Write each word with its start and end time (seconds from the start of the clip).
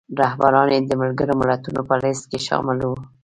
رهبران 0.19 0.67
یې 0.75 0.79
د 0.89 0.93
ملګرو 1.01 1.33
ملتونو 1.41 1.81
په 1.89 1.95
لیست 2.01 2.23
کې 2.31 2.39
شامل 2.47 2.79
وو. 2.83 2.95